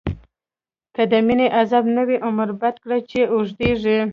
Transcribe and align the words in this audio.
که 0.95 1.01
دمينی 1.13 1.47
عذاب 1.61 1.85
نه 1.95 2.03
وی، 2.07 2.17
عمر 2.27 2.49
بد 2.61 2.75
کړی 2.83 2.99
چی 3.09 3.19
اوږديږی 3.31 3.97